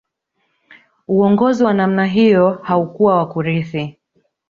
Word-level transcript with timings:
Uongozi 1.07 1.63
wa 1.63 1.73
namna 1.73 2.05
hiyo 2.05 2.59
haukuwa 2.63 3.17
wa 3.17 3.25
kurithi 3.27 3.97